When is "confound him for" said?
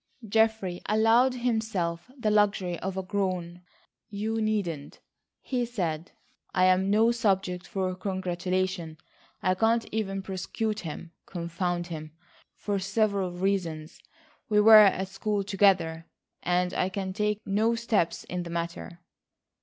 11.27-12.79